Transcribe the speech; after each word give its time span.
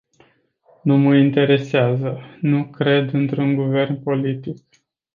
Nu 0.81 0.97
mă 0.97 1.15
interesează, 1.17 2.19
nu 2.41 2.65
cred 2.67 3.13
într-un 3.13 3.55
guvern 3.55 4.01
politic. 4.03 4.57